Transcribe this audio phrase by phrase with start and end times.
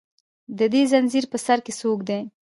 [0.57, 2.19] د دې زنځیر په سر کې څوک دي